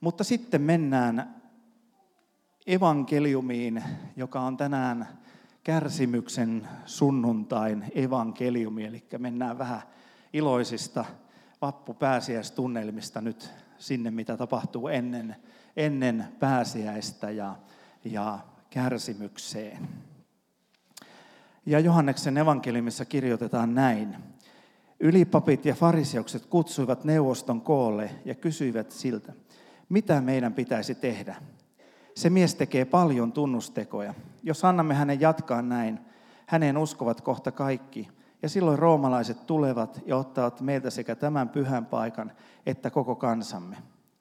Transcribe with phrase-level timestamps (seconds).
[0.00, 1.42] Mutta sitten mennään
[2.66, 3.84] evankeliumiin,
[4.16, 5.08] joka on tänään
[5.64, 9.82] kärsimyksen sunnuntain evankeliumi, eli mennään vähän
[10.32, 11.04] iloisista
[11.62, 15.36] vappupääsiäistunnelmista nyt sinne, mitä tapahtuu ennen,
[15.76, 17.56] ennen pääsiäistä ja,
[18.04, 18.38] ja
[18.70, 19.88] kärsimykseen.
[21.66, 24.16] Ja Johanneksen evankeliumissa kirjoitetaan näin.
[25.00, 29.32] Ylipapit ja fariseukset kutsuivat neuvoston koolle ja kysyivät siltä,
[29.88, 31.36] mitä meidän pitäisi tehdä.
[32.14, 34.14] Se mies tekee paljon tunnustekoja.
[34.42, 35.98] Jos annamme hänen jatkaa näin,
[36.46, 38.08] häneen uskovat kohta kaikki.
[38.42, 42.32] Ja silloin roomalaiset tulevat ja ottavat meiltä sekä tämän pyhän paikan
[42.66, 43.76] että koko kansamme.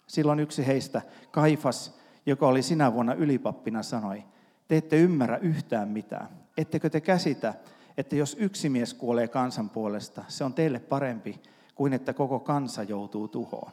[0.08, 4.24] Silloin yksi heistä, Kaifas, joka oli sinä vuonna ylipappina, sanoi,
[4.68, 6.28] te ette ymmärrä yhtään mitään.
[6.58, 7.54] Ettekö te käsitä,
[7.98, 11.42] että jos yksi mies kuolee kansan puolesta, se on teille parempi
[11.76, 13.72] kuin että koko kansa joutuu tuhoon.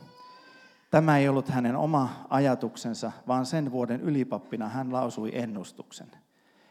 [0.94, 6.10] Tämä ei ollut hänen oma ajatuksensa, vaan sen vuoden ylipappina hän lausui ennustuksen.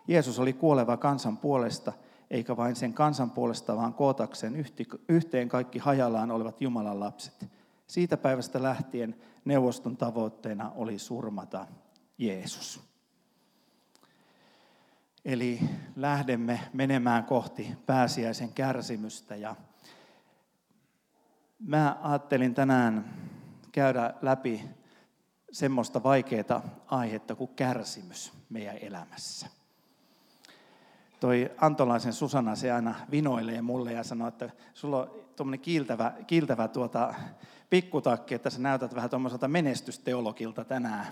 [0.07, 1.93] Jeesus oli kuoleva kansan puolesta,
[2.31, 4.65] eikä vain sen kansan puolesta, vaan kootakseen
[5.09, 7.45] yhteen kaikki hajallaan olevat Jumalan lapset.
[7.87, 11.67] Siitä päivästä lähtien neuvoston tavoitteena oli surmata
[12.17, 12.81] Jeesus.
[15.25, 15.59] Eli
[15.95, 19.55] lähdemme menemään kohti pääsiäisen kärsimystä ja
[21.59, 23.23] mä ajattelin tänään
[23.73, 24.63] käydä läpi
[25.51, 29.47] semmoista vaikeaa aihetta kuin kärsimys meidän elämässä.
[31.19, 36.67] Toi Antolaisen Susanna se aina vinoilee mulle ja sanoo, että sulla on tuommoinen kiiltävä, kiiltävä
[36.67, 37.13] tuota,
[37.69, 41.05] pikkutakki, että sä näytät vähän tuommoiselta menestysteologilta tänään.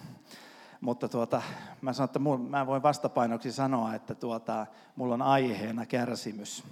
[0.81, 1.41] Mutta tuota,
[1.81, 6.63] mä sanon, että mun, mä voin vastapainoksi sanoa, että tuota, mulla on aiheena kärsimys.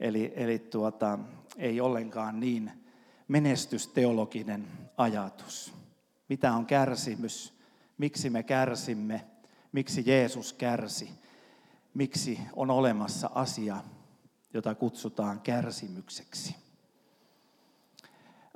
[0.00, 1.18] Eli, eli tuota,
[1.56, 2.87] ei ollenkaan niin
[3.28, 5.74] menestysteologinen ajatus.
[6.28, 7.58] Mitä on kärsimys?
[7.98, 9.24] Miksi me kärsimme?
[9.72, 11.10] Miksi Jeesus kärsi?
[11.94, 13.76] Miksi on olemassa asia,
[14.54, 16.56] jota kutsutaan kärsimykseksi?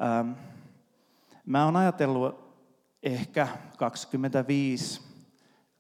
[0.03, 0.31] Ähm,
[1.47, 2.53] mä oon ajatellut
[3.03, 3.49] ehkä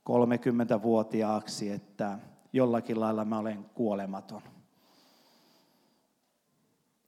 [0.09, 2.19] 25-30-vuotiaaksi, että
[2.53, 4.42] jollakin lailla mä olen kuolematon.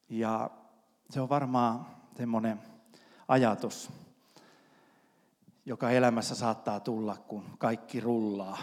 [0.09, 0.51] Ja
[1.10, 2.60] se on varmaan semmoinen
[3.28, 3.91] ajatus,
[5.66, 8.59] joka elämässä saattaa tulla, kun kaikki rullaa.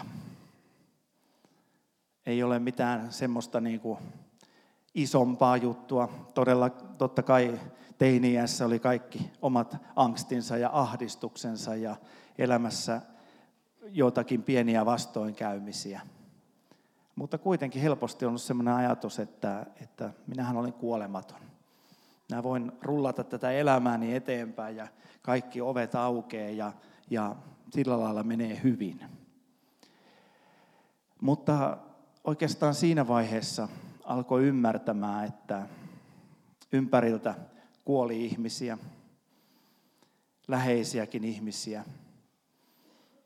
[2.26, 3.98] Ei ole mitään semmoista niin kuin
[4.94, 6.08] isompaa juttua.
[6.34, 7.60] Todella, totta kai
[7.98, 11.96] teiniässä oli kaikki omat angstinsa ja ahdistuksensa ja
[12.38, 13.00] elämässä
[13.90, 16.00] jotakin pieniä vastoinkäymisiä.
[17.16, 21.51] Mutta kuitenkin helposti on ollut sellainen ajatus, että, että minähän olen kuolematon.
[22.32, 24.88] Mä voin rullata tätä elämääni eteenpäin ja
[25.22, 26.72] kaikki ovet aukeaa ja,
[27.10, 27.36] ja
[27.70, 29.04] sillä lailla menee hyvin.
[31.20, 31.78] Mutta
[32.24, 33.68] oikeastaan siinä vaiheessa
[34.04, 35.66] alkoi ymmärtämään, että
[36.72, 37.34] ympäriltä
[37.84, 38.78] kuoli ihmisiä,
[40.48, 41.84] läheisiäkin ihmisiä.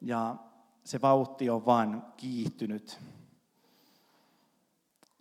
[0.01, 0.37] Ja
[0.85, 2.99] se vauhti on vain kiihtynyt.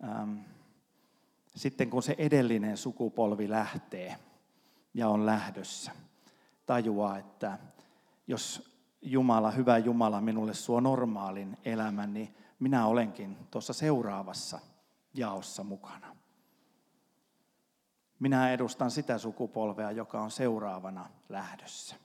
[0.04, 0.38] Ähm,
[1.56, 4.16] sitten kun se edellinen sukupolvi lähtee
[4.94, 5.92] ja on lähdössä,
[6.66, 7.58] tajuaa, että
[8.26, 14.60] jos Jumala, hyvä Jumala minulle suo normaalin elämän, niin minä olenkin tuossa seuraavassa
[15.14, 16.16] jaossa mukana.
[18.18, 21.96] Minä edustan sitä sukupolvea, joka on seuraavana lähdössä.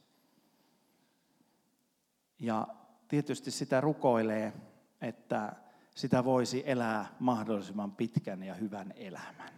[2.40, 2.68] Ja
[3.08, 4.54] tietysti sitä rukoilee,
[5.02, 5.54] että
[5.96, 9.54] sitä voisi elää mahdollisimman pitkän ja hyvän elämän.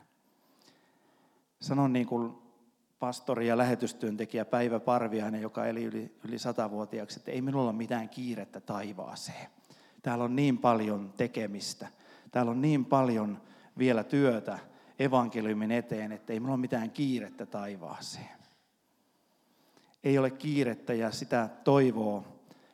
[1.61, 2.33] Sanon niin kuin
[2.99, 8.09] pastori ja lähetystyöntekijä Päivä Parviainen, joka eli yli, yli satavuotiaaksi, että ei minulla ole mitään
[8.09, 9.47] kiirettä taivaaseen.
[10.01, 11.88] Täällä on niin paljon tekemistä.
[12.31, 13.41] Täällä on niin paljon
[13.77, 14.59] vielä työtä
[15.00, 18.38] evankeliumin eteen, että ei minulla ole mitään kiirettä taivaaseen.
[20.03, 22.25] Ei ole kiirettä ja sitä toivoo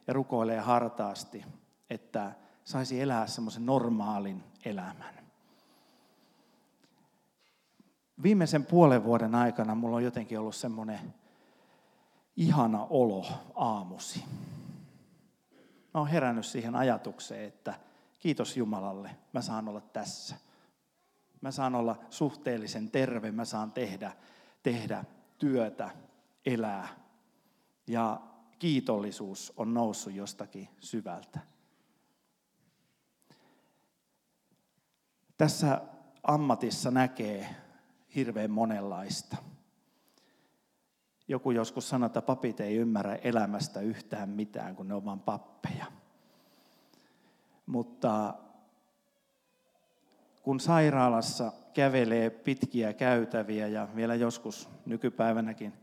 [0.08, 1.46] ja rukoilee hartaasti,
[1.90, 2.32] että
[2.70, 5.14] saisi elää semmoisen normaalin elämän.
[8.24, 11.14] Viimeisen puolen vuoden aikana mulla on jotenkin ollut semmoinen
[12.36, 13.26] ihana olo
[13.56, 14.26] aamusi.
[15.94, 17.74] Mä oon herännyt siihen ajatukseen, että
[18.20, 20.36] kiitos Jumalalle, mä saan olla tässä.
[21.42, 24.12] Mä saan olla suhteellisen terve, mä saan tehdä,
[24.64, 25.04] tehdä
[25.38, 25.90] työtä,
[26.46, 26.88] elää.
[27.88, 28.22] Ja
[28.60, 31.40] kiitollisuus on noussut jostakin syvältä.
[35.40, 35.82] Tässä
[36.24, 37.56] ammatissa näkee
[38.16, 39.38] hirveän monenlaista.
[41.28, 45.86] Joku joskus sanoi, että papit ei ymmärrä elämästä yhtään mitään, kun ne on vain pappeja.
[47.66, 48.34] Mutta
[50.44, 55.74] kun sairaalassa kävelee pitkiä käytäviä ja vielä joskus nykypäivänäkin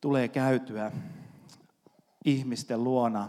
[0.00, 0.92] tulee käytyä
[2.24, 3.28] ihmisten luona,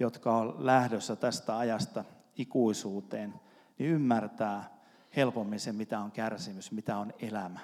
[0.00, 2.04] jotka on lähdössä tästä ajasta
[2.36, 3.43] ikuisuuteen,
[3.78, 4.74] niin ymmärtää
[5.16, 7.60] helpommin se, mitä on kärsimys, mitä on elämä.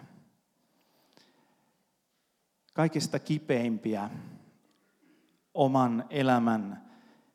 [2.73, 4.11] Kaikista kipeimpiä
[5.55, 6.91] oman elämän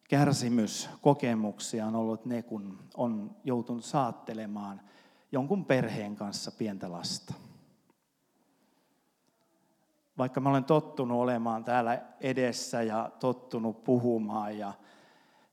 [0.10, 4.81] kärsimyskokemuksia on ollut ne, kun on joutunut saattelemaan
[5.31, 7.33] jonkun perheen kanssa pientä lasta.
[10.18, 14.74] Vaikka mä olen tottunut olemaan täällä edessä ja tottunut puhumaan ja,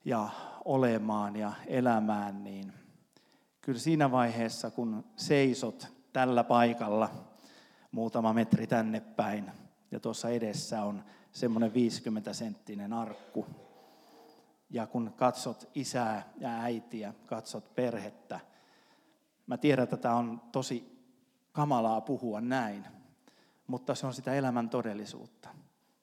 [0.05, 0.29] ja
[0.65, 2.73] olemaan ja elämään, niin
[3.63, 7.09] kyllä siinä vaiheessa, kun seisot tällä paikalla
[7.91, 9.51] muutama metri tänne päin
[9.91, 13.45] ja tuossa edessä on semmoinen 50-senttinen arkku,
[14.69, 18.39] ja kun katsot isää ja äitiä, katsot perhettä,
[19.47, 21.07] mä tiedän, että tämä on tosi
[21.51, 22.85] kamalaa puhua näin,
[23.67, 25.49] mutta se on sitä elämän todellisuutta.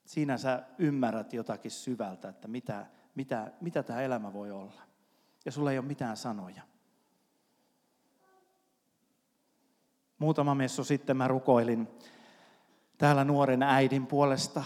[0.04, 4.82] Siinä sä ymmärrät jotakin syvältä, että mitä, mitä, mitä tämä elämä voi olla.
[5.44, 6.69] Ja sulla ei ole mitään sanoja.
[10.20, 11.88] Muutama messu sitten mä rukoilin
[12.98, 14.64] täällä nuoren äidin puolesta,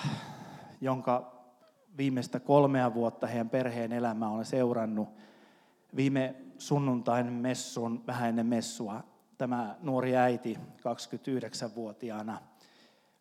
[0.80, 1.34] jonka
[1.96, 5.08] viimeistä kolmea vuotta heidän perheen elämää olen seurannut.
[5.96, 9.04] Viime sunnuntain messuun, vähän ennen messua,
[9.38, 12.40] tämä nuori äiti, 29-vuotiaana,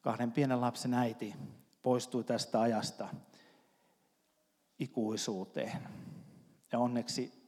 [0.01, 1.35] kahden pienen lapsen äiti,
[1.83, 3.07] poistui tästä ajasta
[4.79, 5.87] ikuisuuteen.
[6.71, 7.42] Ja onneksi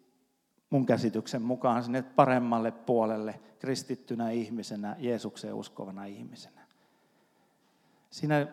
[0.76, 6.62] mun käsityksen mukaan sinne paremmalle puolelle kristittynä ihmisenä, Jeesukseen uskovana ihmisenä.
[8.10, 8.48] Siinä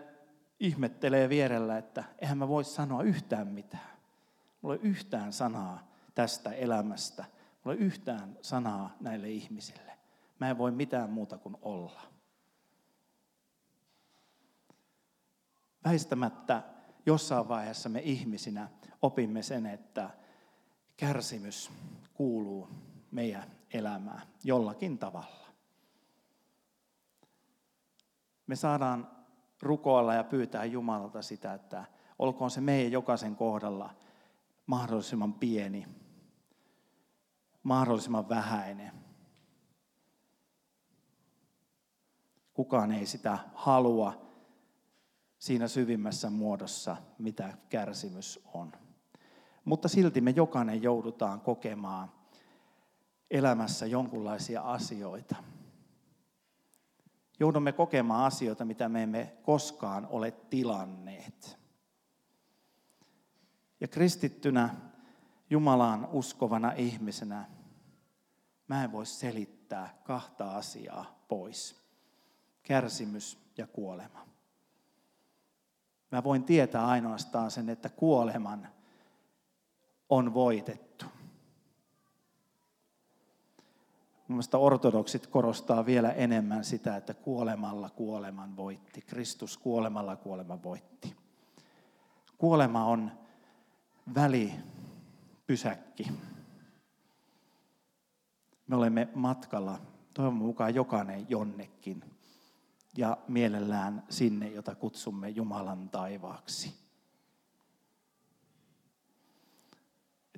[0.60, 3.96] ihmettelee vierellä, että eihän mä voi sanoa yhtään mitään.
[4.62, 7.24] Mulla ei yhtään sanaa tästä elämästä.
[7.64, 9.92] Mulla ei yhtään sanaa näille ihmisille.
[10.40, 12.00] Mä en voi mitään muuta kuin olla.
[15.84, 16.62] Väistämättä
[17.06, 18.68] jossain vaiheessa me ihmisinä
[19.02, 20.10] opimme sen, että
[21.02, 21.70] kärsimys
[22.14, 22.68] kuuluu
[23.10, 25.46] meidän elämään jollakin tavalla.
[28.46, 29.10] Me saadaan
[29.62, 31.84] rukoilla ja pyytää Jumalalta sitä, että
[32.18, 33.94] olkoon se meidän jokaisen kohdalla
[34.66, 35.86] mahdollisimman pieni,
[37.62, 38.92] mahdollisimman vähäinen.
[42.54, 44.32] Kukaan ei sitä halua
[45.38, 48.72] siinä syvimmässä muodossa, mitä kärsimys on.
[49.64, 52.12] Mutta silti me jokainen joudutaan kokemaan
[53.30, 55.36] elämässä jonkunlaisia asioita–
[57.42, 61.58] joudumme kokemaan asioita, mitä me emme koskaan ole tilanneet.
[63.80, 64.74] Ja kristittynä,
[65.50, 67.44] Jumalaan uskovana ihmisenä,
[68.68, 71.82] mä en voi selittää kahta asiaa pois.
[72.62, 74.26] Kärsimys ja kuolema.
[76.10, 78.68] Mä voin tietää ainoastaan sen, että kuoleman
[80.34, 81.06] voitettu.
[84.28, 89.00] Mielestäni ortodoksit korostaa vielä enemmän sitä, että kuolemalla kuoleman voitti.
[89.00, 91.16] Kristus kuolemalla kuoleman voitti.
[92.38, 93.10] Kuolema on
[94.14, 96.06] välipysäkki.
[98.66, 99.78] Me olemme matkalla,
[100.14, 102.04] toivon mukaan jokainen jonnekin,
[102.96, 106.81] ja mielellään sinne, jota kutsumme Jumalan taivaaksi.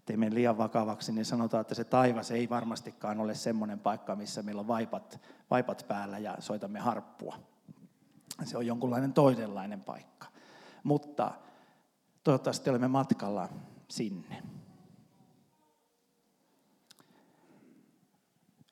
[0.05, 4.43] Ettei mene liian vakavaksi, niin sanotaan, että se taivas ei varmastikaan ole semmoinen paikka, missä
[4.43, 5.21] meillä on vaipat,
[5.51, 7.39] vaipat päällä ja soitamme harppua.
[8.45, 10.27] Se on jonkunlainen toisenlainen paikka.
[10.83, 11.31] Mutta
[12.25, 13.49] toivottavasti olemme matkalla
[13.89, 14.43] sinne.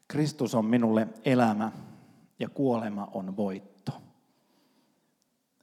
[0.09, 1.73] Kristus on minulle elämä
[2.39, 4.03] ja kuolema on voitto.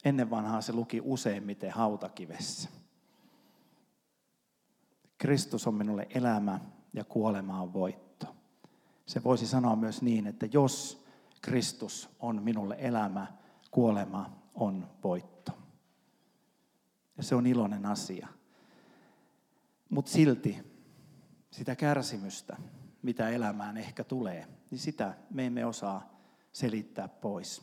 [0.05, 2.78] Ennen vanhaa se luki useimmiten hautakivessä.
[5.19, 6.59] Kristus on minulle elämä
[6.93, 8.35] ja kuolema on voitto.
[9.05, 11.05] Se voisi sanoa myös niin, että jos
[11.41, 13.27] Kristus on minulle elämä,
[13.71, 15.51] kuolema on voitto.
[17.17, 18.27] Ja se on iloinen asia.
[19.89, 20.57] Mutta silti
[21.51, 22.57] sitä kärsimystä,
[23.01, 26.19] mitä elämään ehkä tulee, niin sitä me emme osaa
[26.51, 27.61] selittää pois.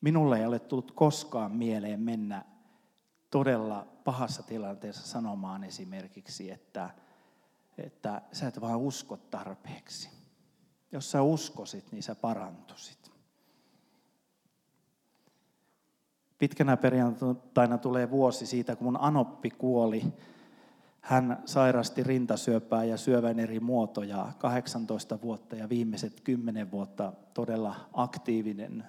[0.00, 2.49] Minulle ei ole tullut koskaan mieleen mennä
[3.30, 6.90] todella pahassa tilanteessa sanomaan esimerkiksi, että,
[7.78, 10.10] että sä et vaan usko tarpeeksi.
[10.92, 13.10] Jos sä uskosit, niin sä parantusit.
[16.38, 20.04] Pitkänä perjantaina tulee vuosi siitä, kun mun anoppi kuoli.
[21.00, 28.84] Hän sairasti rintasyöpää ja syövän eri muotoja 18 vuotta ja viimeiset 10 vuotta todella aktiivinen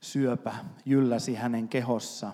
[0.00, 2.32] syöpä jylläsi hänen kehossa.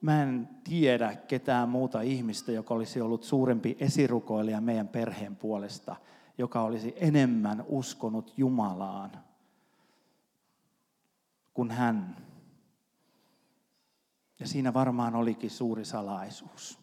[0.00, 5.96] Mä en tiedä ketään muuta ihmistä, joka olisi ollut suurempi esirukoilija meidän perheen puolesta,
[6.38, 9.10] joka olisi enemmän uskonut Jumalaan
[11.54, 12.16] kuin hän.
[14.40, 16.78] Ja siinä varmaan olikin suuri salaisuus.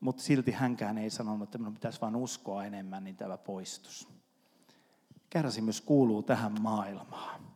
[0.00, 4.08] Mutta silti hänkään ei sanonut, että minun pitäisi vain uskoa enemmän, niin tämä poistus.
[5.30, 7.55] Kärsimys kuuluu tähän maailmaan.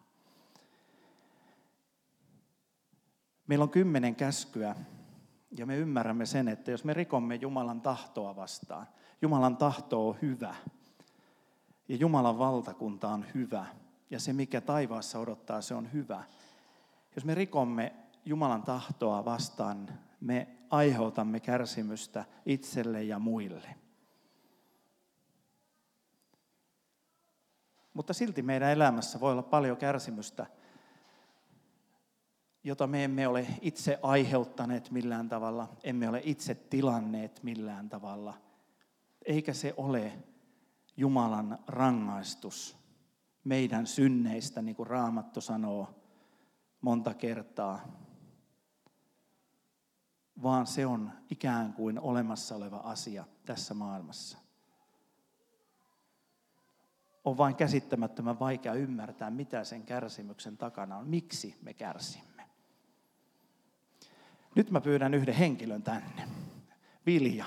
[3.51, 4.77] Meillä on kymmenen käskyä
[5.59, 8.87] ja me ymmärrämme sen, että jos me rikomme Jumalan tahtoa vastaan,
[9.23, 10.55] Jumalan tahto on hyvä
[11.89, 13.67] ja Jumalan valtakunta on hyvä
[14.11, 16.25] ja se mikä taivaassa odottaa, se on hyvä.
[17.17, 19.89] Jos me rikomme Jumalan tahtoa vastaan,
[20.21, 23.75] me aiheutamme kärsimystä itselle ja muille.
[27.95, 30.47] Mutta silti meidän elämässä voi olla paljon kärsimystä,
[32.65, 38.35] jota me emme ole itse aiheuttaneet millään tavalla, emme ole itse tilanneet millään tavalla.
[39.27, 40.13] Eikä se ole
[40.97, 42.77] Jumalan rangaistus
[43.45, 45.89] meidän synneistä, niin kuin Raamattu sanoo
[46.81, 47.81] monta kertaa,
[50.43, 54.39] vaan se on ikään kuin olemassa oleva asia tässä maailmassa
[57.25, 62.30] on vain käsittämättömän vaikea ymmärtää, mitä sen kärsimyksen takana on, miksi me kärsimme.
[64.55, 66.29] Nyt mä pyydän yhden henkilön tänne.
[67.07, 67.45] Vilja.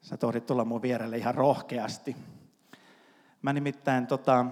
[0.00, 2.16] Sä tohdit tulla mun vierelle ihan rohkeasti.
[3.42, 4.46] Mä nimittäin tota,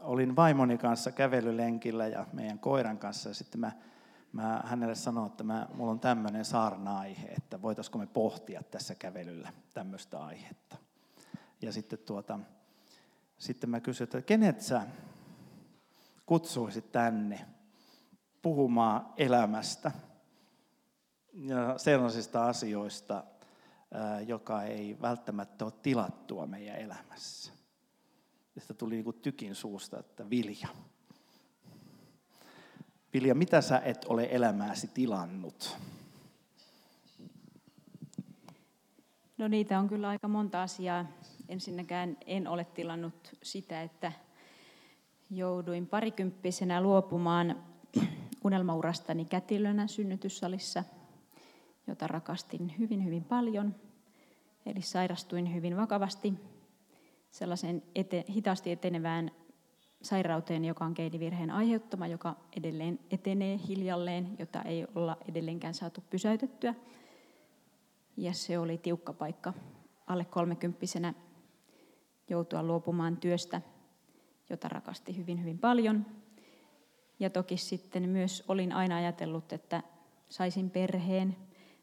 [0.00, 3.72] olin vaimoni kanssa kävelylenkillä ja meidän koiran kanssa ja sitten mä
[4.36, 9.52] mä hänelle sanoin, että mä, mulla on tämmöinen saarna-aihe, että voitaisiko me pohtia tässä kävelyllä
[9.74, 10.76] tämmöistä aihetta.
[11.62, 12.38] Ja sitten, tuota,
[13.38, 14.86] sitten mä kysyin, että kenet sä
[16.26, 17.46] kutsuisit tänne
[18.42, 19.92] puhumaan elämästä
[21.32, 23.24] ja sellaisista asioista,
[24.26, 27.52] joka ei välttämättä ole tilattua meidän elämässä.
[28.58, 30.68] Sitä tuli niin kuin tykin suusta, että vilja.
[33.14, 35.78] Vilja, mitä sä et ole elämääsi tilannut?
[39.38, 41.04] No niitä on kyllä aika monta asiaa.
[41.48, 44.12] Ensinnäkään en ole tilannut sitä, että
[45.30, 47.62] jouduin parikymppisenä luopumaan
[48.44, 50.84] unelmaurastani kätilönä synnytyssalissa,
[51.86, 53.74] jota rakastin hyvin, hyvin paljon.
[54.66, 56.34] Eli sairastuin hyvin vakavasti
[57.30, 59.30] sellaisen ete, hitaasti etenevään
[60.02, 66.74] sairauteen, joka on geenivirheen aiheuttama, joka edelleen etenee hiljalleen, jota ei olla edelleenkään saatu pysäytettyä.
[68.16, 69.52] Ja se oli tiukka paikka
[70.06, 71.14] alle kolmekymppisenä
[72.30, 73.60] joutua luopumaan työstä,
[74.50, 76.06] jota rakasti hyvin, hyvin paljon.
[77.20, 79.82] Ja toki sitten myös olin aina ajatellut, että
[80.28, 81.36] saisin perheen,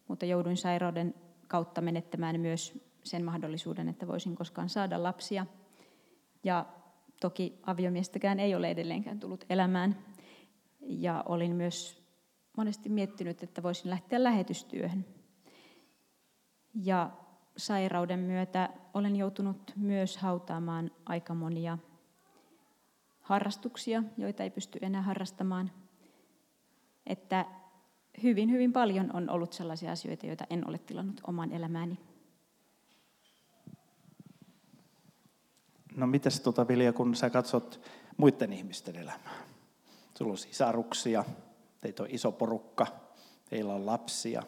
[0.08, 1.14] mutta jouduin sairauden
[1.48, 5.46] kautta menettämään myös sen mahdollisuuden, että voisin koskaan saada lapsia.
[6.44, 6.66] Ja
[7.24, 9.98] Toki aviomiestäkään ei ole edelleenkään tullut elämään.
[10.82, 12.04] Ja olin myös
[12.58, 15.06] monesti miettinyt, että voisin lähteä lähetystyöhön.
[16.74, 17.12] Ja
[17.58, 21.78] sairauden myötä olen joutunut myös hautaamaan aika monia
[23.22, 25.72] harrastuksia, joita ei pysty enää harrastamaan.
[27.06, 27.46] Että
[28.24, 32.00] hyvin, hyvin paljon on ollut sellaisia asioita, joita en ole tilannut oman elämääni.
[35.96, 37.82] No mitäs tuota Vilja, kun sä katsot
[38.18, 39.44] muiden ihmisten elämää?
[40.18, 41.26] Sulla on sisaruksia,
[41.82, 42.88] teitä on iso porukka,
[43.50, 44.44] teillä on lapsia.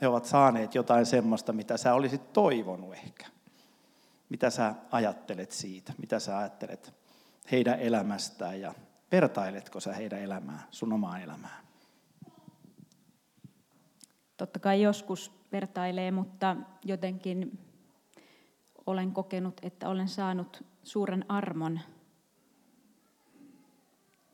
[0.00, 3.26] He ovat saaneet jotain semmoista, mitä sä olisit toivonut ehkä.
[4.28, 5.92] Mitä sä ajattelet siitä?
[5.98, 6.94] Mitä sä ajattelet
[7.52, 8.74] heidän elämästään ja
[9.12, 11.64] vertailetko sä heidän elämää, sun omaa elämää?
[14.36, 17.58] Totta kai joskus vertailee, mutta jotenkin
[18.86, 21.80] olen kokenut, että olen saanut suuren armon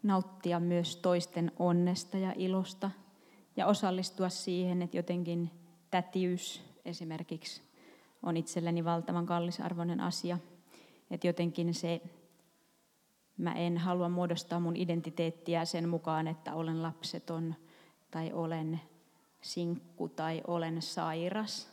[0.02, 2.90] nauttia myös toisten onnesta ja ilosta
[3.56, 5.50] ja osallistua siihen, että jotenkin
[5.90, 7.62] tätiys esimerkiksi
[8.22, 10.38] on itselleni valtavan kallisarvoinen asia.
[11.10, 12.00] Että jotenkin se,
[13.36, 17.54] mä en halua muodostaa mun identiteettiä sen mukaan, että olen lapseton
[18.10, 18.80] tai olen
[19.40, 21.70] sinkku tai olen sairas,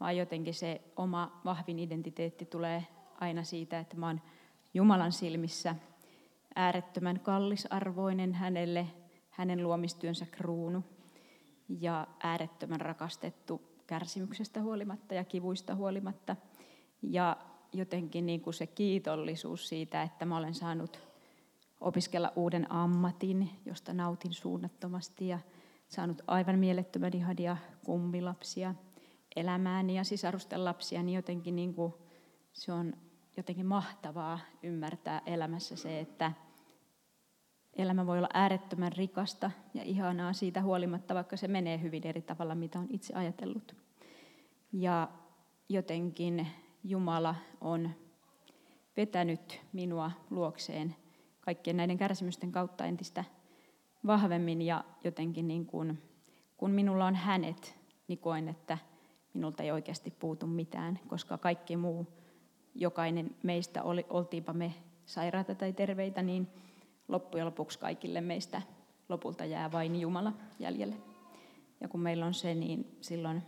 [0.00, 2.86] vaan jotenkin se oma vahvin identiteetti tulee
[3.20, 4.20] aina siitä, että mä oon
[4.74, 5.76] Jumalan silmissä
[6.54, 8.86] äärettömän kallisarvoinen hänelle,
[9.30, 10.84] hänen luomistyönsä kruunu
[11.68, 16.36] ja äärettömän rakastettu kärsimyksestä huolimatta ja kivuista huolimatta.
[17.02, 17.36] Ja
[17.72, 21.00] jotenkin niin kuin se kiitollisuus siitä, että mä olen saanut
[21.80, 25.38] opiskella uuden ammatin, josta nautin suunnattomasti ja
[25.88, 28.74] saanut aivan mielettömän ihania kummilapsia
[29.36, 31.94] elämääni ja sisarusten lapsia, niin jotenkin niin kuin
[32.52, 32.92] se on
[33.36, 36.32] jotenkin mahtavaa ymmärtää elämässä se, että
[37.76, 42.54] elämä voi olla äärettömän rikasta ja ihanaa siitä huolimatta, vaikka se menee hyvin eri tavalla,
[42.54, 43.76] mitä on itse ajatellut.
[44.72, 45.08] Ja
[45.68, 46.46] jotenkin
[46.84, 47.90] Jumala on
[48.96, 50.96] vetänyt minua luokseen
[51.40, 53.24] kaikkien näiden kärsimysten kautta entistä
[54.06, 56.02] vahvemmin ja jotenkin niin kuin,
[56.56, 57.78] kun minulla on hänet,
[58.08, 58.78] niin koen, että
[59.34, 62.06] minulta ei oikeasti puutu mitään, koska kaikki muu,
[62.74, 64.74] jokainen meistä, oli, oltiinpa me
[65.06, 66.48] sairaita tai terveitä, niin
[67.08, 68.62] loppujen lopuksi kaikille meistä
[69.08, 70.96] lopulta jää vain Jumala jäljelle.
[71.80, 73.42] Ja kun meillä on se, niin silloin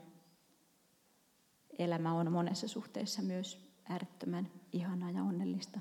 [1.79, 5.81] elämä on monessa suhteessa myös äärettömän ihanaa ja onnellista.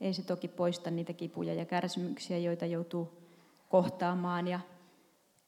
[0.00, 3.22] Ei se toki poista niitä kipuja ja kärsimyksiä, joita joutuu
[3.68, 4.60] kohtaamaan ja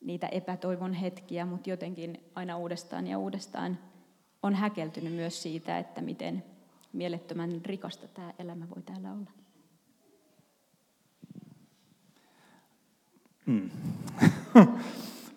[0.01, 3.79] niitä epätoivon hetkiä, mutta jotenkin aina uudestaan ja uudestaan
[4.43, 6.45] on häkeltynyt myös siitä, että miten
[6.93, 9.40] mielettömän rikasta tämä elämä voi täällä olla.
[13.51, 13.71] Hmm.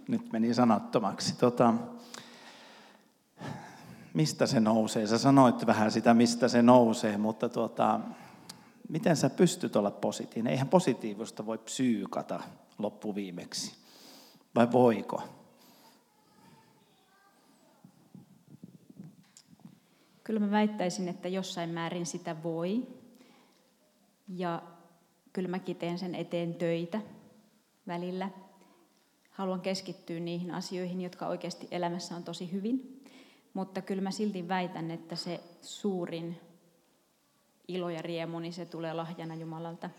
[0.07, 1.37] Nyt meni sanattomaksi.
[1.37, 1.73] Tota,
[4.13, 5.07] mistä se nousee?
[5.07, 7.99] Sä sanoit vähän sitä, mistä se nousee, mutta tuota,
[8.89, 10.51] miten sä pystyt olla positiivinen?
[10.51, 12.43] Eihän positiivista voi psyykata
[12.77, 13.75] loppuviimeksi.
[14.55, 15.23] Vai voiko?
[20.23, 22.87] Kyllä mä väittäisin, että jossain määrin sitä voi.
[24.27, 24.61] Ja
[25.33, 27.01] kyllä mäkin teen sen eteen töitä
[27.87, 28.29] välillä.
[29.29, 33.03] Haluan keskittyä niihin asioihin, jotka oikeasti elämässä on tosi hyvin.
[33.53, 36.39] Mutta kyllä mä silti väitän, että se suurin
[37.67, 39.89] ilo ja riemu, niin se tulee lahjana Jumalalta.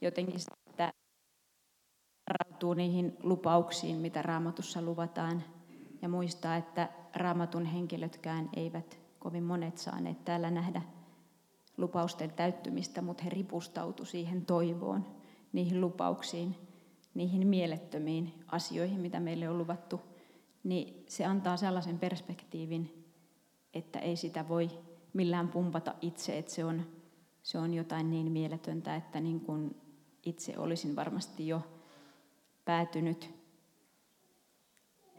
[0.00, 0.92] Jotenkin että
[2.26, 5.42] rautuu niihin lupauksiin, mitä raamatussa luvataan.
[6.02, 10.82] Ja muistaa, että raamatun henkilötkään eivät kovin monet saaneet täällä nähdä
[11.76, 15.06] lupausten täyttymistä, mutta he ripustautu siihen toivoon,
[15.52, 16.65] niihin lupauksiin,
[17.16, 20.00] niihin mielettömiin asioihin, mitä meille on luvattu,
[20.64, 23.04] niin se antaa sellaisen perspektiivin,
[23.74, 24.70] että ei sitä voi
[25.12, 26.82] millään pumpata itse, että se on,
[27.42, 29.76] se on jotain niin mieletöntä, että niin kuin
[30.22, 31.62] itse olisin varmasti jo
[32.64, 33.34] päätynyt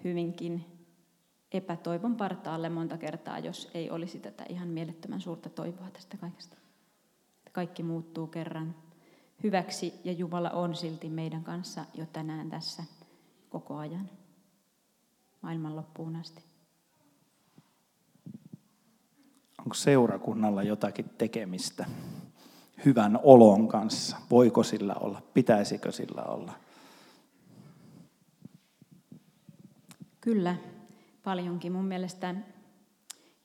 [0.03, 0.65] hyvinkin
[1.51, 6.57] epätoivon partaalle monta kertaa, jos ei olisi tätä ihan mielettömän suurta toivoa tästä kaikesta.
[7.51, 8.75] Kaikki muuttuu kerran
[9.43, 12.83] hyväksi ja Jumala on silti meidän kanssa jo tänään tässä
[13.49, 14.09] koko ajan
[15.41, 16.43] maailman loppuun asti.
[19.59, 21.85] Onko seurakunnalla jotakin tekemistä
[22.85, 24.17] hyvän olon kanssa?
[24.31, 25.21] Voiko sillä olla?
[25.33, 26.53] Pitäisikö sillä olla?
[30.21, 30.55] Kyllä,
[31.23, 31.71] paljonkin.
[31.71, 32.35] Mun mielestä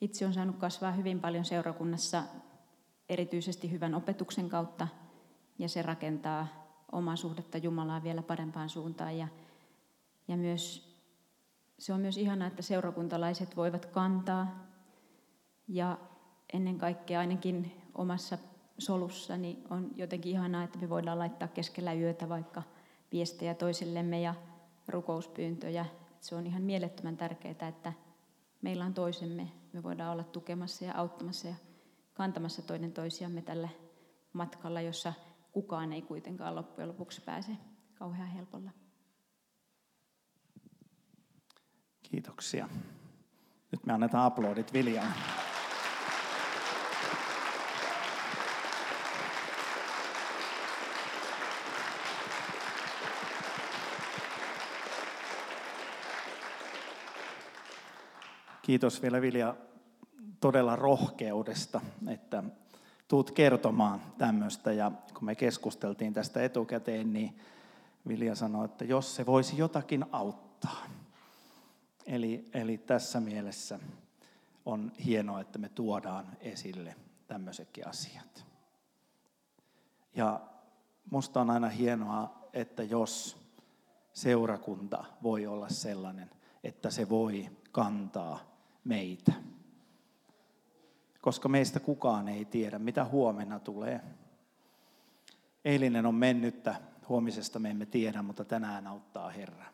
[0.01, 2.23] itse on saanut kasvaa hyvin paljon seurakunnassa,
[3.09, 4.89] erityisesti hyvän opetuksen kautta,
[5.59, 6.47] ja se rakentaa
[6.93, 9.19] omaa suhdetta Jumalaa vielä parempaan suuntaan.
[9.19, 9.29] Ja,
[10.29, 10.97] ja myös,
[11.79, 14.67] se on myös ihanaa, että seurakuntalaiset voivat kantaa,
[15.69, 15.99] ja
[16.53, 18.39] ennen kaikkea ainakin omassa
[18.79, 22.63] solussani on jotenkin ihanaa, että me voidaan laittaa keskellä yötä vaikka
[23.13, 24.35] viestejä toisillemme ja
[24.89, 25.87] rukouspyyntöjä
[26.23, 27.93] se on ihan mielettömän tärkeää, että
[28.63, 31.55] meillä on toisemme, me voidaan olla tukemassa ja auttamassa ja
[32.15, 33.69] kantamassa toinen toisiamme tällä
[34.33, 35.13] matkalla, jossa
[35.53, 37.53] kukaan ei kuitenkaan loppujen lopuksi pääse
[37.95, 38.71] kauhean helpolla.
[42.03, 42.69] Kiitoksia.
[43.73, 45.15] Nyt me annetaan aplodit Viljaan.
[58.63, 59.55] Kiitos vielä Vilja
[60.41, 62.43] todella rohkeudesta, että
[63.13, 64.73] tuut kertomaan tämmöistä.
[64.73, 67.39] Ja kun me keskusteltiin tästä etukäteen, niin
[68.09, 70.87] Vilja sanoi, että jos se voisi jotakin auttaa.
[72.07, 73.79] Eli, eli tässä mielessä
[74.67, 76.97] on hienoa, että me tuodaan esille
[77.27, 78.45] tämmöisetkin asiat.
[80.15, 80.41] Ja
[81.11, 83.37] musta on aina hienoa, että jos
[84.13, 86.31] seurakunta voi olla sellainen,
[86.65, 88.39] että se voi kantaa
[88.85, 89.33] meitä
[91.23, 94.01] koska meistä kukaan ei tiedä, mitä huomenna tulee.
[95.65, 96.75] Eilinen on mennyttä,
[97.09, 99.65] huomisesta me emme tiedä, mutta tänään auttaa Herra.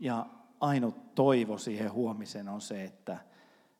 [0.00, 0.26] Ja
[0.60, 3.18] ainut toivo siihen huomiseen on se, että,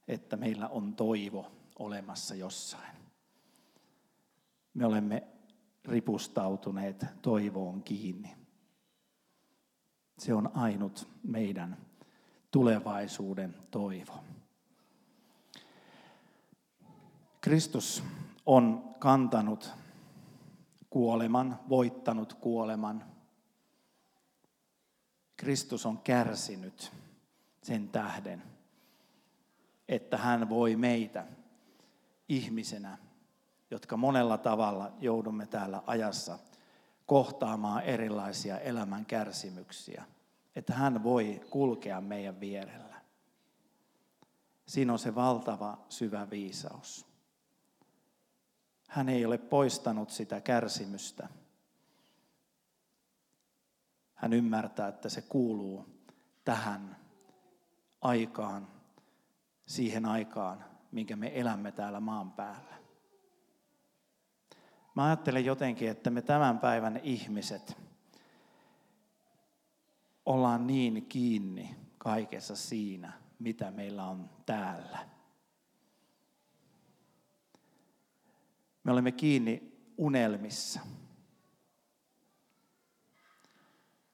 [0.08, 2.96] että meillä on toivo olemassa jossain.
[4.74, 5.22] Me olemme
[5.84, 8.36] ripustautuneet toivoon kiinni.
[10.18, 11.76] Se on ainut meidän
[12.50, 14.33] tulevaisuuden toivo.
[17.44, 18.04] Kristus
[18.46, 19.70] on kantanut
[20.90, 23.04] kuoleman, voittanut kuoleman.
[25.36, 26.92] Kristus on kärsinyt
[27.62, 28.42] sen tähden,
[29.88, 31.26] että hän voi meitä
[32.28, 32.98] ihmisenä,
[33.70, 36.38] jotka monella tavalla joudumme täällä ajassa
[37.06, 40.04] kohtaamaan erilaisia elämän kärsimyksiä,
[40.56, 43.00] että hän voi kulkea meidän vierellä.
[44.66, 47.13] Siinä on se valtava syvä viisaus.
[48.94, 51.28] Hän ei ole poistanut sitä kärsimystä.
[54.14, 55.88] Hän ymmärtää, että se kuuluu
[56.44, 56.96] tähän
[58.00, 58.68] aikaan,
[59.66, 62.74] siihen aikaan, minkä me elämme täällä maan päällä.
[64.94, 67.76] Mä ajattelen jotenkin, että me tämän päivän ihmiset
[70.26, 75.13] ollaan niin kiinni kaikessa siinä, mitä meillä on täällä.
[78.84, 80.80] Me olemme kiinni unelmissa.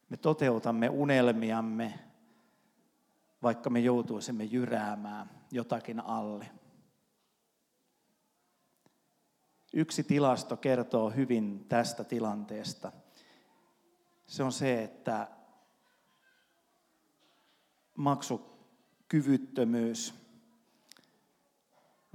[0.09, 1.99] Me toteutamme unelmiamme,
[3.43, 6.51] vaikka me joutuisimme jyräämään jotakin alle.
[9.73, 12.93] Yksi tilasto kertoo hyvin tästä tilanteesta.
[14.27, 15.29] Se on se, että
[17.97, 20.15] maksukyvyttömyys,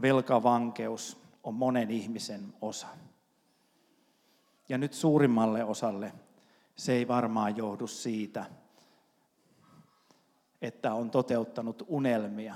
[0.02, 2.88] velkavankeus on monen ihmisen osa.
[4.70, 6.14] Ja nyt suurimmalle osalle
[6.76, 8.46] se ei varmaan johdu siitä,
[10.62, 12.56] että on toteuttanut unelmia,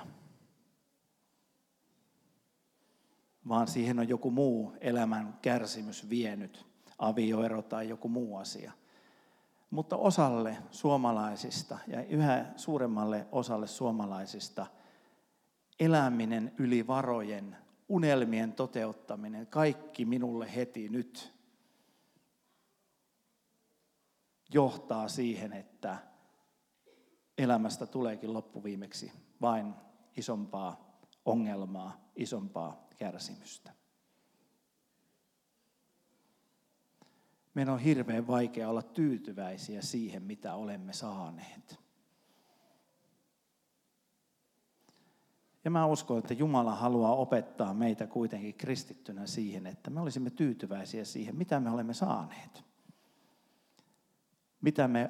[3.47, 6.65] vaan siihen on joku muu elämän kärsimys vienyt,
[6.97, 8.71] avioero tai joku muu asia.
[9.69, 14.67] Mutta osalle suomalaisista ja yhä suuremmalle osalle suomalaisista
[15.79, 17.57] eläminen yli varojen,
[17.89, 21.33] unelmien toteuttaminen, kaikki minulle heti nyt,
[24.53, 25.97] johtaa siihen, että
[27.37, 29.73] elämästä tuleekin loppuviimeksi vain
[30.17, 33.71] isompaa ongelmaa, isompaa kärsimystä.
[37.53, 41.88] Meidän on hirveän vaikea olla tyytyväisiä siihen, mitä olemme saaneet.
[45.63, 51.05] Ja mä uskon, että Jumala haluaa opettaa meitä kuitenkin kristittynä siihen, että me olisimme tyytyväisiä
[51.05, 52.63] siihen, mitä me olemme saaneet.
[54.61, 55.09] Mitä, me,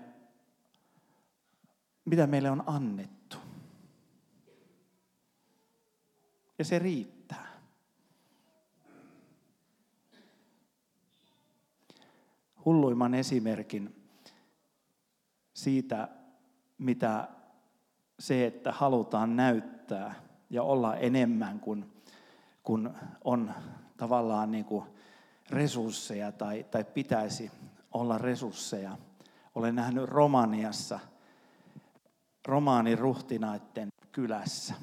[2.06, 3.38] mitä meille on annettu.
[6.60, 7.20] Ja se riittää.
[12.66, 13.96] hulluimman esimerkin
[15.54, 16.08] siitä,
[16.78, 17.28] mitä
[18.20, 20.16] se, että halutaan näyttää
[20.50, 21.94] ja olla enemmän kuin,
[22.64, 22.90] kuin
[23.24, 23.54] on
[23.98, 24.86] tavallaan niin kuin
[25.50, 27.52] resursseja tai, tai pitäisi
[27.92, 28.98] olla resursseja.
[29.56, 31.00] Olen nähnyt Romaniassa
[32.46, 34.74] romaaniruhtinaiden kylässä.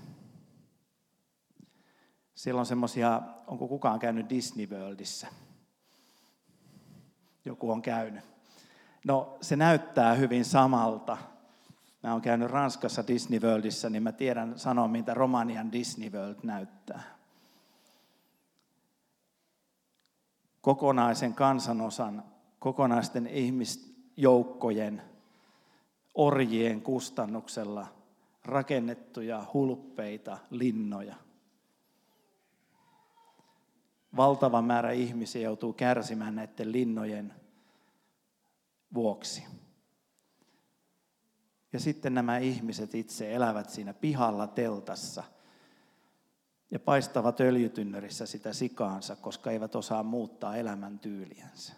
[2.34, 5.26] Siellä on semmoisia, onko kukaan käynyt Disney Worldissa?
[7.46, 8.24] joku on käynyt.
[9.06, 11.18] No se näyttää hyvin samalta.
[12.06, 17.02] Mä oon käynyt Ranskassa Disney Worldissa, niin mä tiedän sanoa, mitä Romanian Disney World näyttää.
[20.60, 22.22] Kokonaisen kansanosan,
[22.58, 25.02] kokonaisten ihmisjoukkojen,
[26.14, 27.86] orjien kustannuksella
[28.44, 31.14] rakennettuja hulppeita linnoja–
[34.16, 37.34] valtava määrä ihmisiä joutuu kärsimään näiden linnojen
[38.94, 39.65] vuoksi.
[41.76, 45.24] Ja sitten nämä ihmiset itse elävät siinä pihalla teltassa
[46.70, 51.72] ja paistavat öljytynnyrissä sitä sikaansa, koska eivät osaa muuttaa elämäntyyliänsä.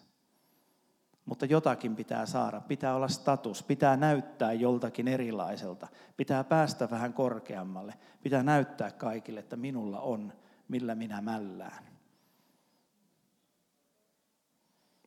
[1.24, 7.94] Mutta jotakin pitää saada, pitää olla status, pitää näyttää joltakin erilaiselta, pitää päästä vähän korkeammalle,
[8.22, 10.32] pitää näyttää kaikille, että minulla on,
[10.68, 11.84] millä minä mällään.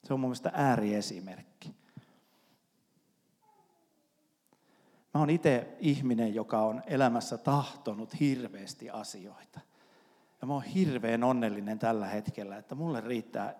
[0.04, 1.81] Se on mun mielestä ääriesimerkki.
[5.14, 9.60] Mä oon itse ihminen, joka on elämässä tahtonut hirveästi asioita.
[10.42, 13.56] Ja mä oon hirveän onnellinen tällä hetkellä, että mulle riittää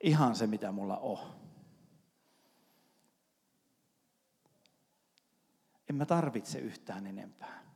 [0.00, 1.18] ihan se, mitä mulla on.
[5.90, 7.66] En mä tarvitse yhtään enempää.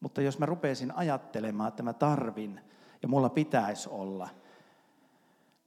[0.00, 2.60] Mutta jos mä rupeisin ajattelemaan, että mä tarvin
[3.02, 4.28] ja mulla pitäisi olla,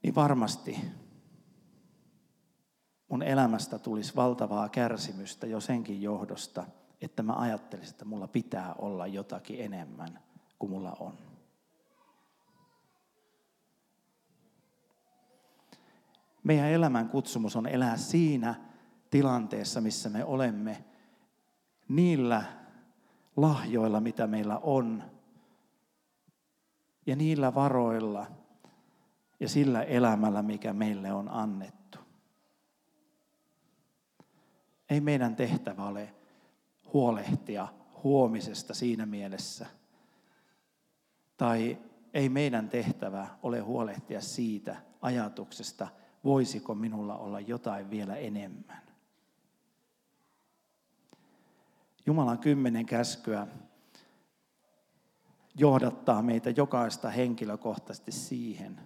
[0.02, 0.80] niin varmasti
[3.10, 6.66] mun elämästä tulisi valtavaa kärsimystä jo senkin johdosta,
[7.00, 10.18] että mä ajattelisin, että mulla pitää olla jotakin enemmän
[10.58, 11.12] kuin mulla on.
[16.44, 18.54] Meidän elämän kutsumus on elää siinä
[19.10, 20.84] tilanteessa, missä me olemme
[21.88, 22.42] niillä
[23.36, 25.02] lahjoilla, mitä meillä on,
[27.06, 28.26] ja niillä varoilla
[29.40, 31.79] ja sillä elämällä, mikä meille on annettu.
[34.90, 36.14] Ei meidän tehtävä ole
[36.92, 37.68] huolehtia
[38.04, 39.66] huomisesta siinä mielessä.
[41.36, 41.78] Tai
[42.14, 45.88] ei meidän tehtävä ole huolehtia siitä ajatuksesta,
[46.24, 48.82] voisiko minulla olla jotain vielä enemmän.
[52.06, 53.46] Jumalan kymmenen käskyä
[55.54, 58.80] johdattaa meitä jokaista henkilökohtaisesti siihen,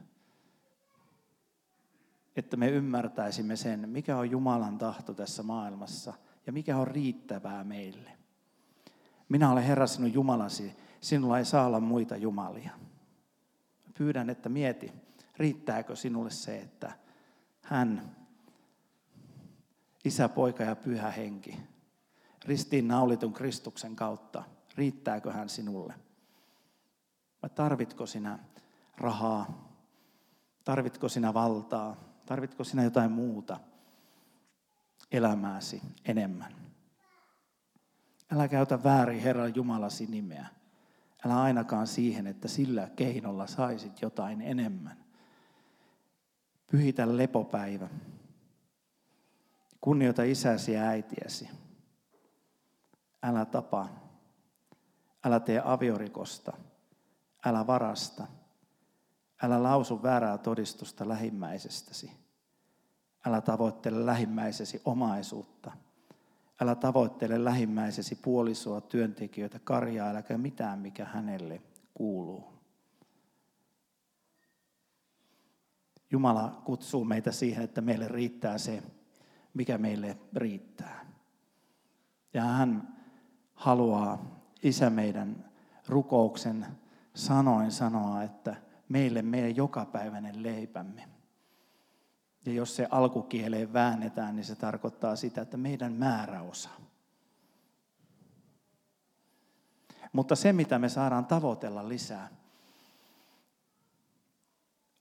[2.37, 6.12] että me ymmärtäisimme sen, mikä on Jumalan tahto tässä maailmassa
[6.47, 8.11] ja mikä on riittävää meille.
[9.29, 12.70] Minä olen Herra sinun Jumalasi, sinulla ei saa olla muita jumalia.
[13.99, 14.92] Pyydän, että mieti,
[15.37, 16.92] riittääkö sinulle se, että
[17.62, 18.16] hän,
[20.05, 21.57] isä, poika ja pyhä henki,
[22.44, 24.42] ristiin naulitun Kristuksen kautta,
[24.77, 25.94] riittääkö hän sinulle?
[27.42, 28.38] Vai tarvitko sinä
[28.97, 29.70] rahaa?
[30.64, 32.13] Tarvitko sinä valtaa?
[32.26, 33.60] Tarvitko sinä jotain muuta
[35.12, 36.54] elämääsi enemmän?
[38.32, 40.46] Älä käytä väärin Herran Jumalasi nimeä.
[41.26, 45.04] Älä ainakaan siihen, että sillä keinolla saisit jotain enemmän.
[46.70, 47.88] Pyhitä lepopäivä.
[49.80, 51.48] Kunnioita isäsi ja äitiäsi.
[53.22, 53.88] Älä tapa.
[55.24, 56.52] Älä tee aviorikosta.
[57.46, 58.26] Älä varasta.
[59.44, 62.12] Älä lausu väärää todistusta lähimmäisestäsi.
[63.26, 65.72] Älä tavoittele lähimmäisesi omaisuutta.
[66.61, 71.62] Älä tavoittele lähimmäisesi puolisoa, työntekijöitä, karjaa, äläkä mitään, mikä hänelle
[71.94, 72.44] kuuluu.
[76.11, 78.83] Jumala kutsuu meitä siihen, että meille riittää se,
[79.54, 81.07] mikä meille riittää.
[82.35, 82.96] Ja hän
[83.54, 85.50] haluaa, isä meidän
[85.88, 86.66] rukouksen
[87.14, 91.09] sanoin sanoa, että meille meidän jokapäiväinen leipämme.
[92.47, 96.70] Ja jos se alkukieleen väännetään, niin se tarkoittaa sitä, että meidän määräosa.
[100.12, 102.29] Mutta se, mitä me saadaan tavoitella lisää,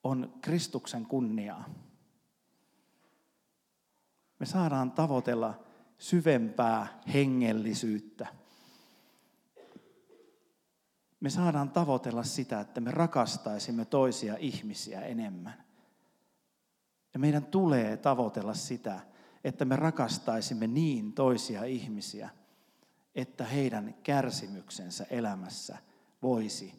[0.03, 1.69] on Kristuksen kunniaa.
[4.39, 5.63] Me saadaan tavoitella
[5.97, 8.27] syvempää hengellisyyttä–
[11.23, 15.63] me saadaan tavoitella sitä, että me rakastaisimme toisia ihmisiä enemmän.
[17.13, 18.99] Ja meidän tulee tavoitella sitä,
[19.43, 22.29] että me rakastaisimme niin toisia ihmisiä,
[23.15, 25.77] että heidän kärsimyksensä elämässä
[26.21, 26.73] voisi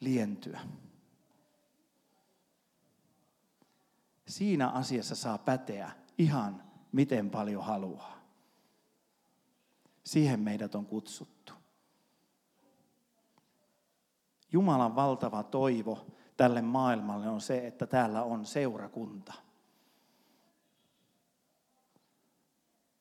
[0.00, 0.60] lientyä.
[4.28, 8.18] Siinä asiassa saa päteä ihan miten paljon haluaa.
[10.04, 11.33] Siihen meidät on kutsuttu.
[14.54, 19.32] Jumalan valtava toivo tälle maailmalle on se, että täällä on seurakunta.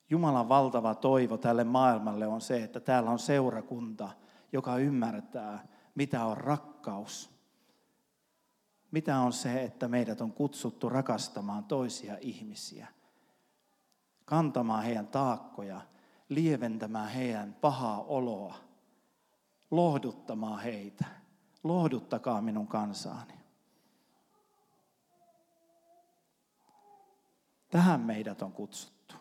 [0.09, 4.09] Jumalan valtava toivo tälle maailmalle on se, että täällä on seurakunta,
[4.51, 7.29] joka ymmärtää, mitä on rakkaus.
[8.91, 12.87] Mitä on se, että meidät on kutsuttu rakastamaan toisia ihmisiä.
[14.25, 15.81] Kantamaan heidän taakkoja,
[16.29, 18.55] lieventämään heidän pahaa oloa,
[19.71, 21.22] lohduttamaan heitä
[21.63, 23.33] lohduttakaa minun kansaani.
[27.69, 29.15] Tähän meidät on kutsuttu.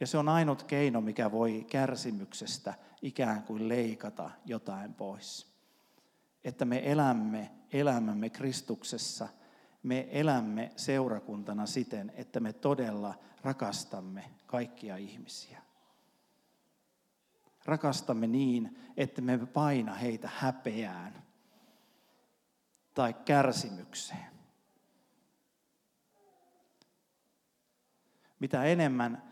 [0.00, 5.52] Ja se on ainut keino, mikä voi kärsimyksestä ikään kuin leikata jotain pois.
[6.44, 9.28] Että me elämme elämämme Kristuksessa,
[9.82, 15.62] me elämme seurakuntana siten, että me todella rakastamme kaikkia ihmisiä.
[17.64, 21.22] Rakastamme niin, että me paina heitä häpeään
[22.94, 24.32] tai kärsimykseen.
[28.38, 29.22] Mitä enemmän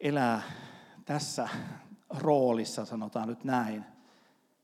[0.00, 0.42] elää
[1.04, 1.48] tässä
[2.10, 3.84] roolissa, sanotaan nyt näin,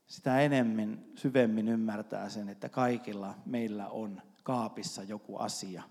[0.07, 5.83] sitä enemmän syvemmin ymmärtää sen, että kaikilla meillä on kaapissa joku asia,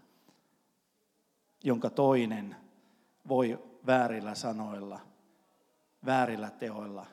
[1.65, 2.57] jonka toinen
[3.29, 5.01] voi väärillä sanoilla,
[6.05, 7.07] väärillä teoilla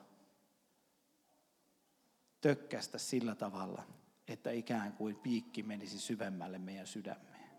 [2.40, 3.82] tökkästä sillä tavalla,
[4.28, 7.50] että ikään kuin piikki menisi syvemmälle meidän sydämeen.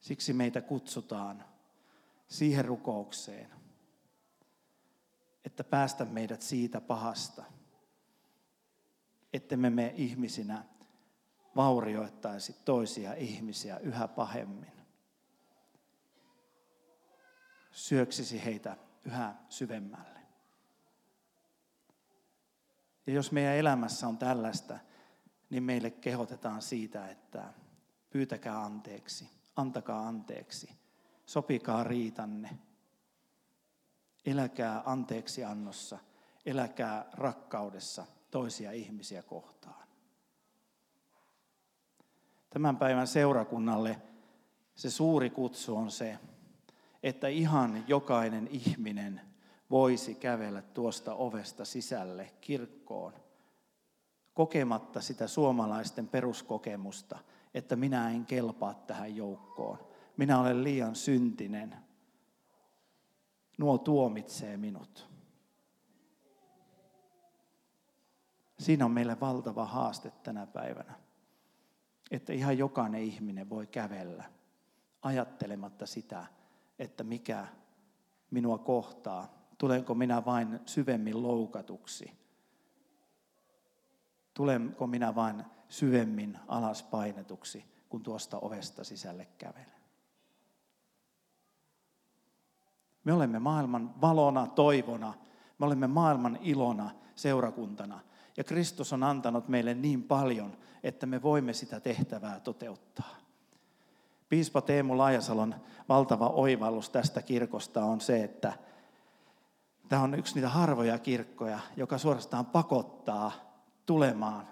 [0.00, 1.44] Siksi meitä kutsutaan
[2.28, 3.50] siihen rukoukseen,
[5.44, 7.44] että päästä meidät siitä pahasta,
[9.32, 10.64] että me me ihmisinä
[11.56, 14.73] vaurioittaisi toisia ihmisiä yhä pahemmin.
[17.74, 20.20] Syöksisi heitä yhä syvemmälle.
[23.06, 24.78] Ja jos meidän elämässä on tällaista,
[25.50, 27.52] niin meille kehotetaan siitä, että
[28.10, 30.70] pyytäkää anteeksi, antakaa anteeksi,
[31.26, 32.50] sopikaa riitanne,
[34.26, 35.98] eläkää anteeksi annossa,
[36.46, 39.88] eläkää rakkaudessa toisia ihmisiä kohtaan.
[42.50, 44.02] Tämän päivän seurakunnalle
[44.74, 46.18] se suuri kutsu on se,
[47.04, 49.20] että ihan jokainen ihminen
[49.70, 53.12] voisi kävellä tuosta ovesta sisälle kirkkoon,
[54.34, 57.18] kokematta sitä suomalaisten peruskokemusta,
[57.54, 59.78] että minä en kelpaa tähän joukkoon.
[60.16, 61.76] Minä olen liian syntinen.
[63.58, 65.08] Nuo tuomitsee minut.
[68.58, 70.94] Siinä on meille valtava haaste tänä päivänä,
[72.10, 74.24] että ihan jokainen ihminen voi kävellä
[75.02, 76.26] ajattelematta sitä,
[76.78, 77.46] että mikä
[78.30, 82.12] minua kohtaa Tulenko minä vain syvemmin loukatuksi?
[84.34, 89.74] Tulenko minä vain syvemmin alas painetuksi, kun tuosta ovesta sisälle kävelen?
[93.04, 95.14] Me olemme maailman valona, toivona.
[95.58, 98.00] Me olemme maailman ilona seurakuntana.
[98.36, 103.16] Ja Kristus on antanut meille niin paljon, että me voimme sitä tehtävää toteuttaa.
[104.34, 105.54] Piispa Teemu Laajasalon
[105.88, 108.52] valtava oivallus tästä kirkosta on se, että
[109.88, 113.32] Tämä on yksi niitä harvoja kirkkoja, joka suorastaan pakottaa
[113.86, 114.48] tulemaan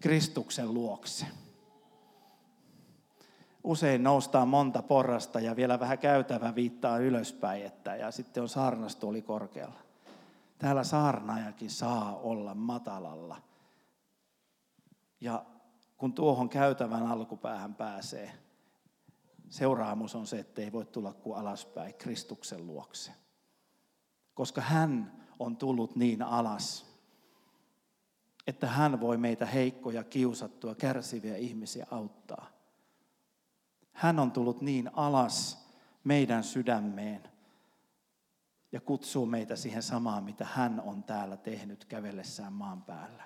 [0.00, 1.26] Kristuksen luokse.
[3.64, 9.22] Usein noustaan monta porrasta ja vielä vähän käytävä viittaa ylöspäin, että, ja sitten on saarnastuoli
[9.22, 9.80] korkealla.
[10.58, 13.36] Täällä saarnaajakin saa olla matalalla.
[15.20, 15.44] Ja
[15.96, 18.32] kun tuohon käytävän alkupäähän pääsee,
[19.52, 23.12] seuraamus on se, että ei voi tulla kuin alaspäin Kristuksen luokse
[24.34, 26.86] koska hän on tullut niin alas,
[28.46, 32.46] että hän voi meitä heikkoja, kiusattua, kärsiviä ihmisiä auttaa.
[33.92, 35.68] Hän on tullut niin alas
[36.04, 37.22] meidän sydämeen
[38.72, 43.24] ja kutsuu meitä siihen samaan, mitä hän on täällä tehnyt kävellessään maan päällä.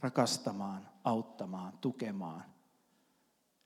[0.00, 2.44] Rakastamaan, auttamaan, tukemaan,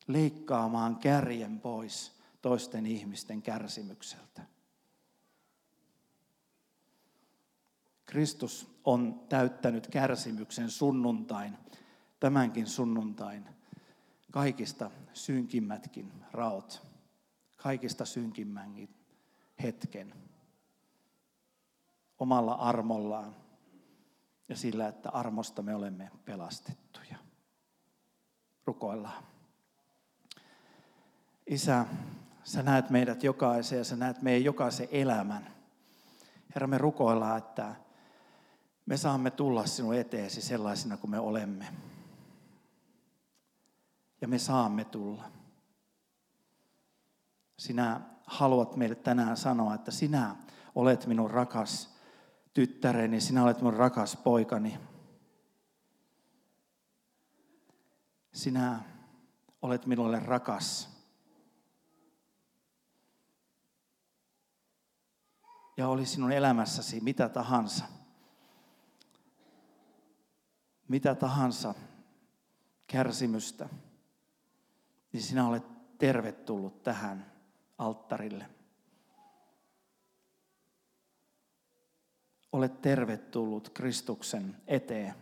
[0.07, 2.13] leikkaamaan kärjen pois
[2.43, 4.43] toisten ihmisten kärsimykseltä.
[8.05, 11.59] Kristus on täyttänyt kärsimyksen sunnuntain,
[12.21, 13.49] tämänkin sunnuntain,
[14.31, 16.87] kaikista synkimmätkin raot,
[17.57, 18.95] kaikista synkimmänkin
[19.63, 20.15] hetken
[22.19, 23.37] omalla armollaan
[24.49, 27.17] ja sillä, että armosta me olemme pelastettuja.
[28.65, 29.32] Rukoillaan.
[31.53, 31.87] Isä,
[32.45, 35.53] sä näet meidät jokaisen ja sä näet meidän jokaisen elämän.
[36.55, 37.75] Herra, me rukoillaan, että
[38.87, 41.67] me saamme tulla sinun eteesi sellaisina kuin me olemme.
[44.21, 45.25] Ja me saamme tulla.
[47.59, 50.37] Sinä haluat meille tänään sanoa, että sinä
[50.75, 51.97] olet minun rakas
[52.55, 54.79] tyttäreni, sinä olet minun rakas poikani.
[58.33, 58.81] Sinä
[59.63, 60.92] olet minulle rakas.
[65.77, 67.85] Ja oli sinun elämässäsi mitä tahansa–
[70.93, 71.75] mitä tahansa
[72.87, 73.69] kärsimystä,
[75.13, 75.65] niin sinä olet
[75.99, 77.33] tervetullut tähän
[77.79, 78.47] alttarille.
[82.53, 85.15] Olet tervetullut Kristuksen eteen.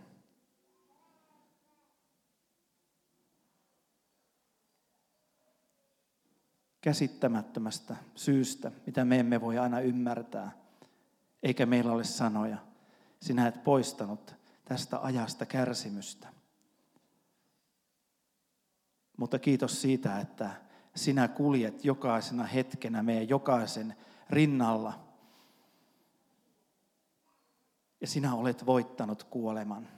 [6.80, 10.50] Käsittämättömästä syystä, mitä me emme voi aina ymmärtää,
[11.42, 12.58] eikä meillä ole sanoja.
[13.20, 16.28] Sinä et poistanut tästä ajasta kärsimystä.
[19.16, 20.50] Mutta kiitos siitä, että
[20.94, 23.96] sinä kuljet jokaisena hetkenä meidän jokaisen
[24.30, 25.06] rinnalla.
[28.00, 29.88] Ja sinä olet voittanut kuoleman.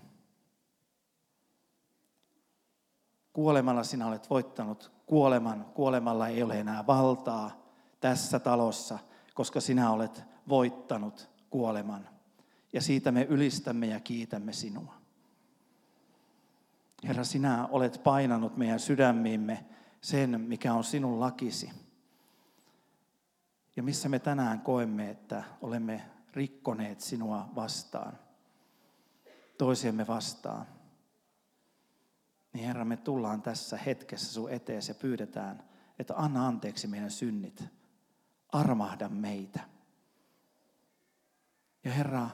[3.33, 5.65] Kuolemalla sinä olet voittanut kuoleman.
[5.75, 7.51] Kuolemalla ei ole enää valtaa
[8.01, 8.99] tässä talossa,
[9.35, 12.09] koska sinä olet voittanut kuoleman.
[12.73, 14.95] Ja siitä me ylistämme ja kiitämme sinua.
[17.05, 19.65] Herra, sinä olet painanut meidän sydämiimme
[20.01, 21.71] sen, mikä on sinun lakisi.
[23.77, 26.03] Ja missä me tänään koemme, että olemme
[26.33, 28.19] rikkoneet sinua vastaan,
[29.59, 30.67] toisiemme vastaan.
[32.53, 35.63] Niin Herra, me tullaan tässä hetkessä sun eteesi ja pyydetään,
[35.99, 37.65] että anna anteeksi meidän synnit.
[38.49, 39.61] Armahda meitä.
[41.85, 42.29] Ja Herra,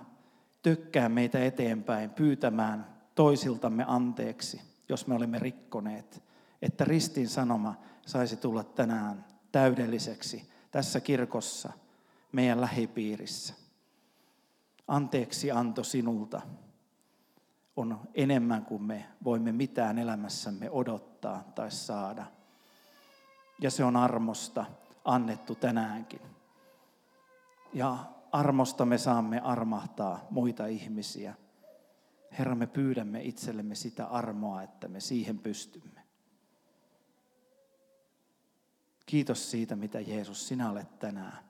[0.62, 6.22] tökkää meitä eteenpäin pyytämään toisiltamme anteeksi, jos me olemme rikkoneet.
[6.62, 7.74] Että ristin sanoma
[8.06, 11.72] saisi tulla tänään täydelliseksi tässä kirkossa,
[12.32, 13.54] meidän lähipiirissä.
[14.88, 16.40] Anteeksi anto sinulta
[17.78, 22.26] on enemmän kuin me voimme mitään elämässämme odottaa tai saada.
[23.60, 24.64] Ja se on armosta
[25.04, 26.20] annettu tänäänkin.
[27.72, 27.98] Ja
[28.32, 31.34] armosta me saamme armahtaa muita ihmisiä.
[32.38, 36.00] Herra, me pyydämme itsellemme sitä armoa, että me siihen pystymme.
[39.06, 41.44] Kiitos siitä, mitä Jeesus sinä olet tänään.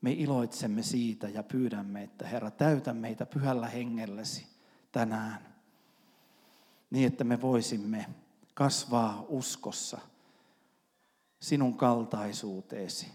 [0.00, 4.46] Me iloitsemme siitä ja pyydämme, että Herra, täytä meitä pyhällä hengellesi
[4.92, 5.55] tänään.
[6.90, 8.06] Niin, että me voisimme
[8.54, 9.98] kasvaa uskossa
[11.40, 13.12] sinun kaltaisuuteesi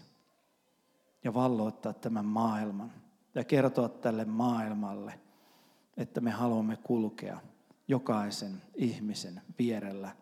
[1.24, 2.92] ja valloittaa tämän maailman
[3.34, 5.20] ja kertoa tälle maailmalle,
[5.96, 7.40] että me haluamme kulkea
[7.88, 10.16] jokaisen ihmisen vierellä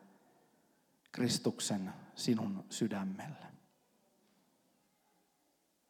[1.12, 3.51] Kristuksen sinun sydämellä.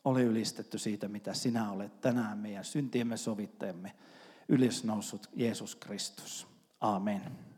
[0.05, 3.97] Ole ylistetty siitä, mitä sinä olet tänään meidän syntiemme sovittajamme
[4.49, 6.47] ylösnoussut Jeesus Kristus.
[6.81, 7.50] Amen.